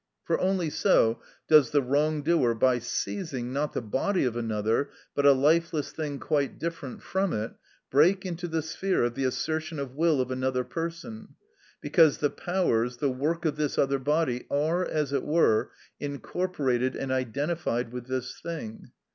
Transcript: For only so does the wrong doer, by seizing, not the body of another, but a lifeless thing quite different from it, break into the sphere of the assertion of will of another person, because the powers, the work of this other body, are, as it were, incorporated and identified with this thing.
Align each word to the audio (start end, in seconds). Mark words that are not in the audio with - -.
For 0.23 0.39
only 0.39 0.71
so 0.71 1.21
does 1.47 1.69
the 1.69 1.83
wrong 1.83 2.23
doer, 2.23 2.55
by 2.55 2.79
seizing, 2.79 3.53
not 3.53 3.73
the 3.73 3.83
body 3.83 4.23
of 4.25 4.35
another, 4.35 4.89
but 5.13 5.27
a 5.27 5.31
lifeless 5.31 5.91
thing 5.91 6.17
quite 6.19 6.57
different 6.57 7.03
from 7.03 7.33
it, 7.33 7.51
break 7.91 8.25
into 8.25 8.47
the 8.47 8.63
sphere 8.63 9.03
of 9.03 9.13
the 9.13 9.25
assertion 9.25 9.77
of 9.77 9.93
will 9.93 10.19
of 10.19 10.31
another 10.31 10.63
person, 10.63 11.35
because 11.81 12.17
the 12.17 12.31
powers, 12.31 12.97
the 12.97 13.11
work 13.11 13.45
of 13.45 13.57
this 13.57 13.77
other 13.77 13.99
body, 13.99 14.47
are, 14.49 14.83
as 14.83 15.13
it 15.13 15.23
were, 15.23 15.69
incorporated 15.99 16.95
and 16.95 17.11
identified 17.11 17.91
with 17.93 18.07
this 18.07 18.41
thing. 18.41 18.89